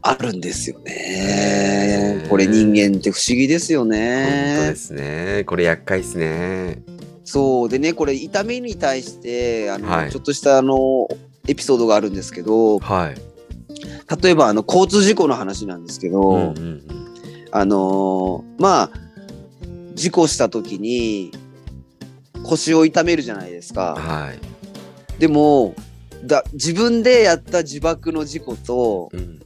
[0.01, 0.79] あるんですよ。
[0.79, 4.75] ねこれ人間って不思議ですよ本当でね。
[4.75, 5.43] すね。
[5.45, 6.81] これ厄介ですね。
[7.23, 11.07] そうでねこれ痛みに対してあの、はいちょっとしたあの
[11.47, 13.15] エピソードがあるんですけどはい。
[14.21, 16.81] 例えばあの交通事故の話なんですけど、うんうん
[17.51, 18.89] あのーまあ
[19.95, 21.31] 事故した時に
[22.43, 23.95] 腰を痛めるじゃないですうんか。
[23.95, 25.19] はい。
[25.19, 25.75] でも
[26.25, 29.39] だ自分でやった自爆の事故とうん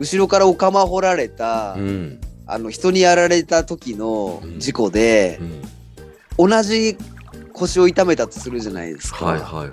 [0.00, 5.62] 後ろからお釜掘られた、うんあの人にやられた時の事故でう、ん
[6.38, 6.96] 同じ
[7.52, 9.70] 腰を痛めたとするじゃないですか、はいはいはい。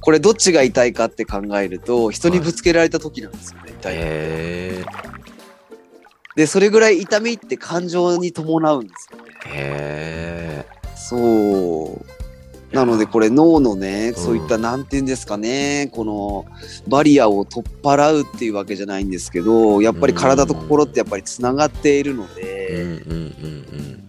[0.00, 4.84] これどっちが痛いかって考えると人にぶつけられた時なんですよね、痛いのへえ。
[6.36, 9.24] でそれぐらい痛みって感情に伴うんですよね。
[9.46, 10.66] へえ。
[10.96, 12.74] そう。
[12.74, 16.46] なのでこれ脳のね、そういったなんていうんですかね、この
[16.86, 23.99] バリアを取っ払うっていうわけじゃないんですけど、やっぱり体と心ってやっぱりつながっているのうんで、うんうん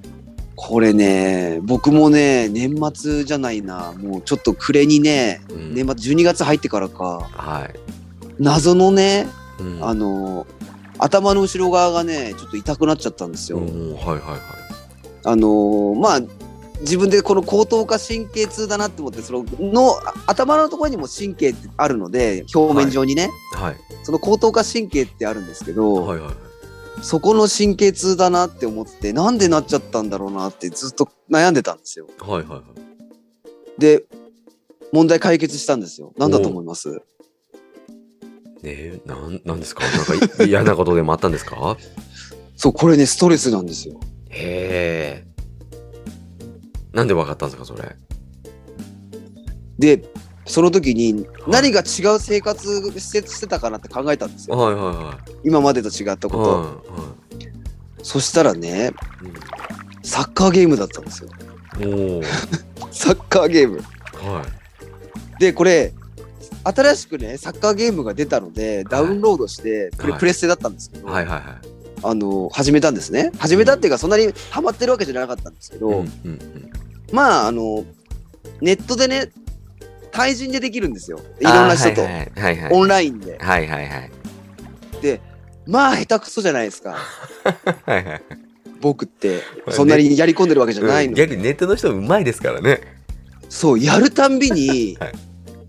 [0.64, 5.74] これね、僕もね、年末じゃないな、もうちょっと暮れにね、うんうん。
[5.74, 7.80] 年末12月入ってからか、はい。
[8.38, 9.28] 謎のね、
[9.60, 10.46] うんあの、
[11.00, 13.58] 頭の後ろ側がね、ちょっと痛くなっちゃったんですよ。
[13.58, 14.40] うんはいはいはい。
[15.24, 16.22] あのーまあ
[16.82, 26.36] 自分でこの後頭下神経痛だなって思ってそののあ頭のところにも神経ってあるので表面上にね、はいその後頭下神経ってあるんですけど、はいはいはい。
[27.02, 32.08] そこの神経痛だなって思ってなんでなっちゃったんだろうなってずっと悩んでたんですよ。
[32.20, 33.82] はいはいはい。
[33.82, 34.04] で
[34.94, 36.14] 問題解決したんですよ。
[36.18, 36.90] なんだと思います？
[36.90, 37.02] ね
[38.64, 39.84] え、なん、なんですか？
[39.84, 41.78] なんかい嫌なことでもあったんですか？
[42.56, 44.00] そうこれねストレスなんですよ。
[44.30, 45.28] へえ。
[46.94, 47.96] なんでわかったんですかそれ？
[49.80, 50.11] で
[50.46, 54.58] その時に何が違う生活してしてたかなって考えたんですよ。
[54.58, 56.18] はいはいは今までと違ったい。
[56.18, 56.44] こと。
[56.44, 56.82] は
[58.04, 58.94] そしたらねいはい。
[60.04, 61.30] サッカーゲームだったんですよ。
[62.92, 63.78] サッカーゲーム。
[63.78, 64.44] は
[65.38, 65.40] い。
[65.40, 65.94] で、これ、
[66.64, 71.44] 新しくね、サッカーゲームが出たので、ダウンロードして、これはいプレステだったんですけど、はいはいはい。
[72.04, 73.32] あの、始めたんですね。
[73.38, 76.72] 始めたっていうか、そんなにハマってるわけじゃなかったんですけど、うんうんうん。
[77.12, 77.86] まあ、あの、
[78.60, 79.32] ネットでね、
[80.12, 81.20] 対人でできるんですよ。
[81.40, 82.74] いろんな人と、はいはいはいはい。
[82.74, 83.38] オンラインで。
[83.40, 84.12] はいはいはい。
[85.68, 86.98] まあ、下手くそじゃないですか。
[87.86, 88.22] はいはい。
[88.82, 91.14] 僕って、そんなにやり込んでるわけじゃないの。
[91.14, 92.82] 逆にネットの人うまいですからね。
[93.48, 95.14] そう、やるたんびに はい、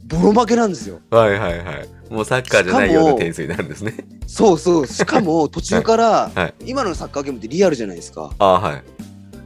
[0.07, 1.01] ボロ負けなんですよ。
[1.11, 1.89] はいはいはい。
[2.11, 3.95] もうサッカーじゃないような点数になるんですね。
[4.27, 4.87] そうそう。
[4.87, 8.31] しかも、 途中から、はい今のサッカーゲームってリアルじゃないですか。
[8.39, 8.83] ああはい。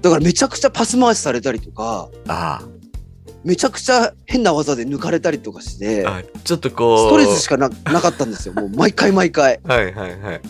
[0.01, 2.63] だからめちゃくちゃパス回しされたりとか、あ
[3.45, 6.07] めちゃくちゃ変な技で抜かれたりとかして、
[6.45, 7.09] ちょっとこう。
[7.09, 8.55] ストレスしかななかったんですよ。
[8.55, 9.61] もう毎回毎回。
[9.65, 10.41] はいはいはい。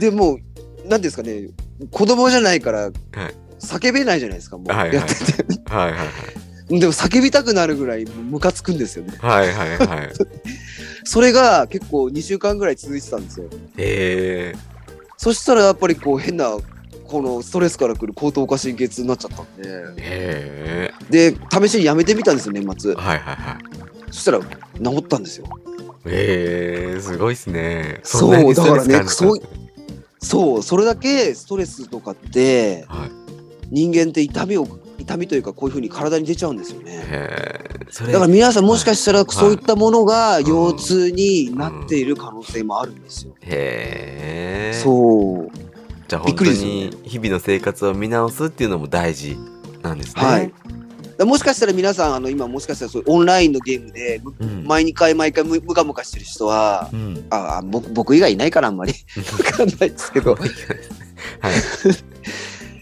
[0.00, 1.48] でもう、なんですかね、
[1.90, 2.90] 子供じゃないから、
[3.60, 4.72] 叫べないじゃないですか、もう。
[4.72, 5.44] はいはいやってて。
[5.66, 6.80] はいはいはい。
[6.80, 9.16] でも叫びたくなるぐらいムカつくんですよね。
[9.20, 10.12] はいはいはい。
[11.04, 13.46] それが結構2週間ぐらい続いてたんですよ。
[13.76, 14.54] へえ。
[15.16, 16.56] そしたらやっぱりこう変な、
[17.06, 20.92] このストレスからくる後頭下神経痛になっちゃったんで。
[21.10, 22.94] で、試しにやめてみたんですよ、年末。
[22.94, 23.58] はいはいはい。
[24.10, 24.46] そしたら治
[24.98, 25.46] ったんですよ。
[26.06, 28.00] へえ、すごいっすね。
[28.04, 33.10] そうだからね感じたんですそう、それだけストレスとかって、はい。
[33.70, 34.66] 人間って痛みを、
[34.98, 37.04] 痛みというかこういうふうに体に出ちゃうんですよね。
[38.06, 43.34] だから皆さんもしかしたらそういったものがい腰痛になっている可能性もあるんですよ。
[43.40, 44.80] へえ。
[44.82, 45.50] そう。
[46.08, 49.36] じゃあ本当に日々の生活を見直すっていうのも大事
[49.82, 50.22] なんですね。
[50.22, 50.52] はい。
[51.24, 54.66] もしかしたら皆さん、あの今もしかしたらそうオンラインのゲームで、むうん。
[54.66, 57.26] 毎回毎回ムムカムカしてる人は、うん。
[57.30, 58.92] ああ僕僕以外いないからあんまり
[59.44, 60.50] わかんないですけど、はい。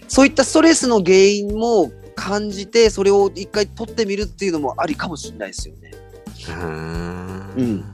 [0.08, 5.92] そういったストレスの原因も感じて、それを一回取ってみるっていうのもありかもしれないですよね。
[6.48, 7.84] うーんうん。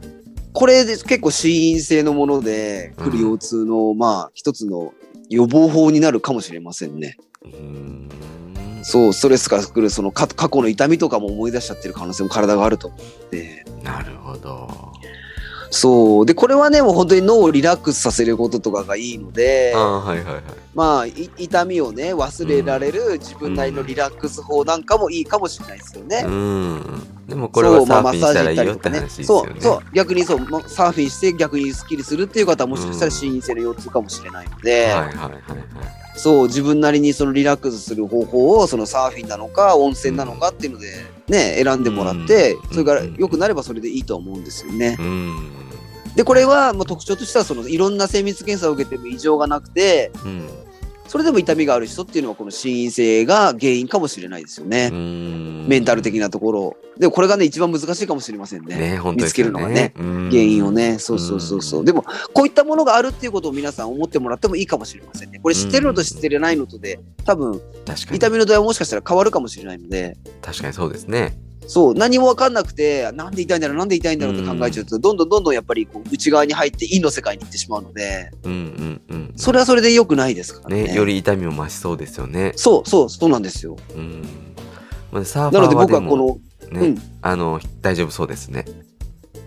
[0.53, 4.93] これで結構心因性のもので来る腰痛の、まあ一つの
[5.31, 7.17] 予防法になるかもしれませんね。
[7.43, 8.11] うーん
[8.83, 13.65] そう、ストレスから来るそのか過去の痛みとかも思い出しちゃってる可能性も体があると思って。
[13.83, 14.93] なるほど。
[15.71, 16.27] そう。
[16.27, 20.43] で、これはね、もう本当に脳をリラックスさせることとかがいいのであ、あ、はいはいはい。
[20.75, 26.25] まあ、い痛みをね、忘れられる自分なりのリラックス法なんかもいいかもしれないですよね。
[26.27, 27.03] うん。
[27.29, 29.53] でもこれはサーフィンしたらいいよって話ですよね。
[29.57, 35.41] そう、そう、逆にそう、まサーフィンして逆にスッキリするっていう方はもしかしたら心因性の腰痛かもしれないので、はいはいはいはい。
[36.17, 40.93] そう、自分なりにそのリラックスする方法を、そのサーフィンなのか、温泉なのかっていうので、
[41.31, 44.97] ね、選んでもらって、うんそれから良くなればそれでいいと思うんですよね。
[44.99, 45.51] うん。
[46.17, 50.49] で、これはもう特徴としては、そのいろんな精密検査を受けても異常がなくて、うん。
[51.11, 54.91] それでも痛みがある人っていうのは、この心因性が原因かもしれないですよね。
[54.93, 56.77] うんメンタル的なところ。
[57.01, 58.77] でもこれがね、一番難しいかもしれませんね。
[58.77, 59.93] ね、見つけるのがね。
[59.97, 60.71] 原原因を。
[60.71, 61.01] ね。
[61.01, 61.85] そうそうそうそう。
[61.85, 65.41] でも、こういったものがあるっていうことを皆さん思ってもらってもいいかもしれませんね。
[65.43, 67.61] これ知ってるのと知ってないのとで、多分。
[68.13, 71.37] 痛みの度合いはもしかしたら変わるかもしれないので、確かにそうですね。
[71.67, 79.33] そう、何も分かんなくて、なんで痛いんだろう、なんで痛いんだろうって考えちゃうと、どんどんどんどんやっぱりこう内側に入って、陰の世界に行ってしまうので、うんうんうん。
[79.37, 80.85] それはそれで良くないですからね。
[80.85, 82.53] ね、より痛みも増しそうですよね。
[82.57, 83.77] そうそう、そうなんですよ。
[83.95, 84.25] うん。
[85.13, 88.65] まあ、サーファなので僕はこの、ね、うんあの大丈夫そうですね。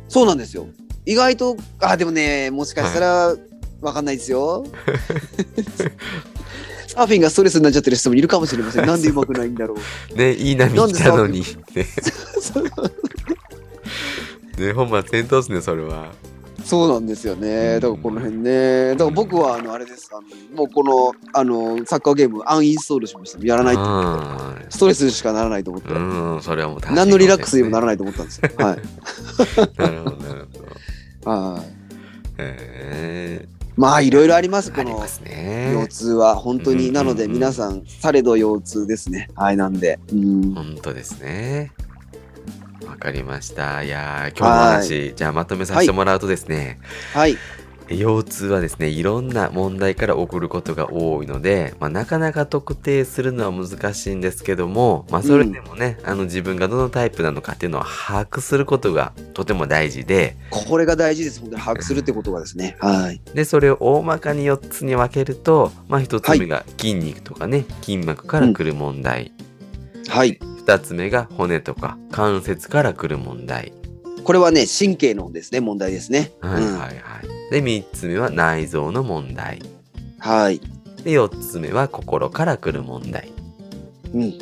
[0.08, 0.68] そうなんですよ。
[1.06, 3.36] 意外と、あ、でもね、もしかしたら、
[3.82, 4.66] わかんないですよ。
[6.94, 8.86] サーフィンがストレスになっちゃってる人もいるかもしれません。
[8.88, 9.76] なんでうまくないんだろ
[10.14, 10.16] う。
[10.16, 11.40] ね、いい波来たのに。
[11.40, 11.88] ね、
[14.60, 16.12] ね、 ほんま戦闘っすね、それは。
[16.64, 17.80] そうなんですよね。
[17.80, 18.92] だからこの辺ね。
[18.92, 20.12] だから僕はあのあれです。
[20.14, 20.22] あの
[20.56, 23.44] もうこのあのサッカーゲームアンインストールしました。
[23.44, 25.90] やらないとストレスしかならないと思って。
[25.90, 28.50] ーうん、それはもう確かに何のリラックスにもならなないと思ったんですよ。
[28.56, 28.78] はい。
[29.82, 31.32] なるほど、なるほど。
[31.32, 31.62] はい。
[32.38, 34.72] へまあいろいろあります。
[34.72, 34.98] ー、この。
[35.82, 36.92] 腰痛は本当に。
[36.92, 39.30] なので皆さんされど腰痛ですね。
[39.36, 40.00] はいなんで。
[40.12, 40.54] うん。
[40.54, 41.72] 本当ですね。
[42.88, 43.84] わかりました。
[43.84, 46.80] いやー、今日の話、じゃあまとめさせてもらうとですね、
[47.14, 47.38] はい。
[47.90, 61.40] 腰痛はですね、いろんな問題から起こることが多いので、まあ、なかなか特定するのは難しいんですけども、まあ、それでもね、あの自分がどのタイプなのかっていうのを把握することがとても大事で、これが大事です。
[61.40, 62.78] 本当に把握するってことがですね。
[62.80, 63.22] はい。
[63.34, 69.32] で、それを大まかに4つに分けると、まあ、1つ目が筋肉とかね、筋膜から来る問題。
[70.08, 70.40] はい。
[70.66, 73.74] 2つ目が骨とか関節から来る問題。
[74.24, 76.32] これはね神経のですね問題ですね。
[76.42, 77.33] うんはいはいはい。
[77.54, 79.62] で、3つ目は内臓の問題。
[80.18, 80.60] はい。
[81.04, 83.32] で、4つ目は心から来る問題。
[84.12, 84.34] うん。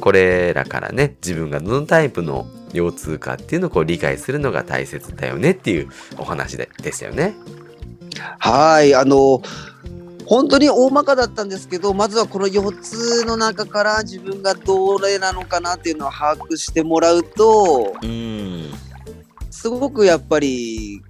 [0.00, 5.88] これらからね、自分がどのタイプの腰痛かっていうのをこう理解するのが大切だよねっていう
[6.18, 7.34] お話でですよね。
[8.40, 8.92] はい。
[8.92, 9.40] あの
[10.26, 18.74] 本当に大まかだったんですけどまずはこの4つの中から自分がどれなのかなっていうのを把握してもらうとうーん。
[19.50, 21.02] すごくやっぱり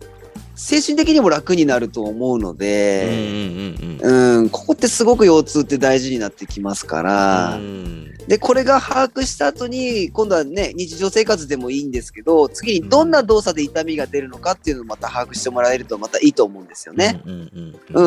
[0.54, 7.56] 精神的にも楽になると思うので、うんここってすごく腰痛って大事になってきますから。
[7.56, 8.12] うん。
[8.28, 17.20] でこれが把握した後に今度はね日常生活でもいいんですけど次にどんな動作で痛みが出るのかっていうのをまた把握してもらえるとまたいいと思うんですよね。
[17.24, 17.30] う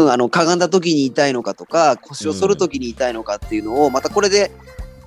[0.05, 4.51] んあのかがんだ時に痛いのかとか腰を反る時に痛いのかっていうのをまたこれで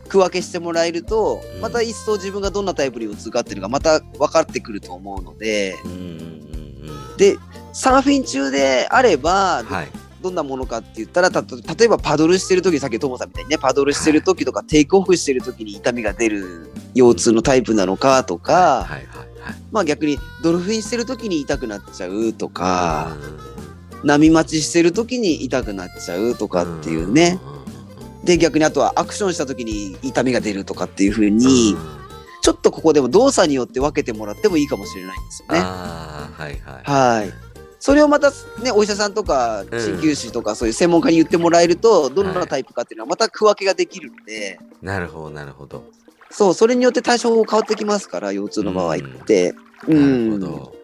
[0.08, 1.60] 区分けしてもらえるとうん。
[1.62, 6.47] また一層自分がどんなタイプに腰痛かっていうのがまた分かってくると思うのでうん
[6.88, 7.16] うんうんうん。
[7.16, 7.36] で
[7.72, 9.88] サーフィン中であればはい。
[10.20, 19.54] どんなものかって言ったらた例えばパドルしてる時さっきトモさんみたいにねパドルしてる時とかテイクオフしてる時に痛みが出る腰痛のタイプなのかとか、はいはいはい。
[19.70, 23.48] まあ逆にドルフィンしてる時に痛くなっちゃうとか、うん
[24.04, 27.38] 波待ちしてる時に痛くなっちゃうとかっていうね。。
[28.24, 31.76] で逆にあとはアクションした時に痛みが出るとかっていう風に、
[32.48, 35.60] ちょっとここでも動作によって分けてもらってもいいかもしれないんですよね。
[35.62, 37.20] ああ、はいはい。
[37.20, 37.32] はい。
[37.78, 38.30] それをまた
[38.62, 45.84] ね、お医者さんとか鍼灸師とかそういう専門家に言ってもらえると、どんなタイプかっていうのはまた区分けができるので、なるほどなるほど。
[46.30, 49.54] そう、それによって対処法変わってきますから、腰痛の場合って。
[49.86, 50.30] うなるん。
[50.30, 50.74] ほど。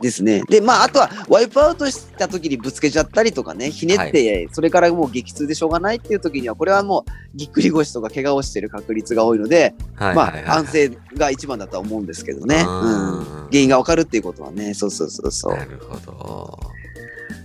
[0.00, 0.42] ですね。
[0.48, 12.64] で、まあ、あとはワイプアウトした時にぶつけちゃったりとかね、ひねって、それからもう激痛でしょうがないっていう時には、これはもうぎっくり腰とか怪我をしてる確率が多いので、まはいはいはいあ、安静が一番だとは思うんですけどね。
[12.66, 13.18] うん。
[13.18, 15.56] うん原因がわかるっていうことはね、そうそうそうそう。
[15.56, 16.60] なるほど。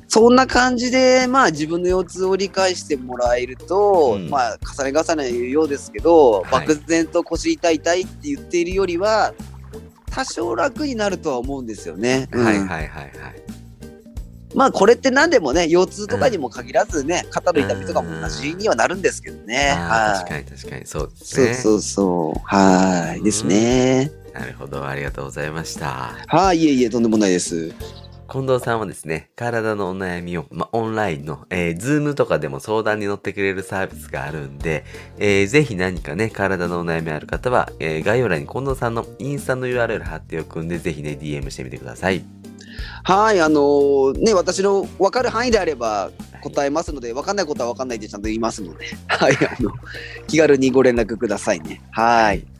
[0.08, 9.34] そんな感じで、まあ自分の腰痛を理解してもらえると、うんまあ重ね重ね言うようですけど、はい漠然と腰痛い痛いって言っているよりは、
[10.16, 12.30] 多少楽になるとは思うんですよね。
[12.32, 13.12] うんはいはいはいはい。
[14.56, 19.74] まあこれって何でもね、腰痛とかにも限らずね、肩の痛みとかも同じにはなるんですけどね。
[19.78, 20.30] はい。
[20.30, 21.54] かに確かにそうですね。
[21.56, 22.40] そうそうそう。
[22.46, 23.24] はい。
[23.24, 24.10] ですね。
[24.34, 26.16] なるほど、ありがとうございました。
[26.28, 27.74] はい、いえいえ、とんでもないです。
[28.28, 34.84] 近藤さんはですね、体のお悩みを、まあ、オンラインの、えー、ズームとかでも相談に乗ってくれるサービスがあるんで、
[35.18, 42.26] えーぜひ何かね、体のお悩みある方は、えー概要欄に近藤さんのインスタの URL 貼っておくんで、ぜひね、DM してみてください。
[43.04, 46.10] はい、あのーね、私の分かる範囲であれば
[46.42, 49.72] 答えますので、分かんないことは分かんないってちゃんと言いますので、はい、あの、
[50.28, 51.82] 気軽にご連絡くださいね。
[51.92, 52.55] はい。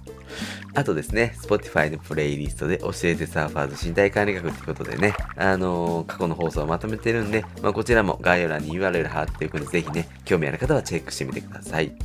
[0.76, 11.96] あとですね、Spotify のプレイリストで教えてサーファーズ身体管理学ということでね、あのー過去の放送をまとめてるんで、まあ、こちらも概要欄に URL 貼っておくんで、ぜひね、興味ある方はチェックしてみてください。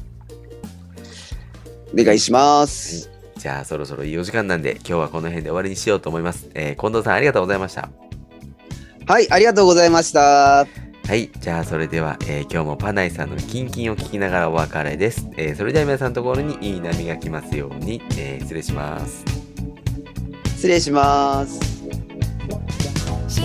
[1.92, 3.10] お願いします。
[3.36, 6.48] じゃあそろそろいいお時間なんで、今日はこの辺で終わりにしようと思います。
[6.54, 7.88] えー近藤さんありがとうございました。
[9.06, 10.89] はい、ありがとうございました。
[11.10, 11.28] はい。
[11.40, 15.28] じゃあ、それでは、えー今日もパナイさんのキンキンを聞きながらお別れです。
[15.36, 19.24] えーそれでは皆さんのところにいい波が来ますように、えー失礼します。
[20.54, 21.58] 失礼します。
[23.26, 23.42] 静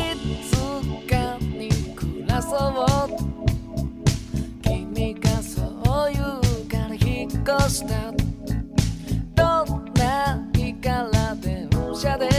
[1.10, 2.86] かに暮らそう
[4.62, 8.12] 君がそう言うから引っ越した
[9.34, 12.30] どんな日から電車で